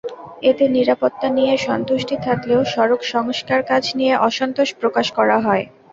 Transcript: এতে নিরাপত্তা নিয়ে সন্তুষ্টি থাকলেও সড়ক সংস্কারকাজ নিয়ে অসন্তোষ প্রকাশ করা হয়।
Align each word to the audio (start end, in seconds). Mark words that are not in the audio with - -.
এতে 0.43 0.63
নিরাপত্তা 0.69 1.27
নিয়ে 1.37 1.53
সন্তুষ্টি 1.67 2.15
থাকলেও 2.25 2.61
সড়ক 2.73 3.01
সংস্কারকাজ 3.13 3.83
নিয়ে 3.97 4.13
অসন্তোষ 4.27 4.69
প্রকাশ 4.81 5.07
করা 5.17 5.37
হয়। 5.39 5.63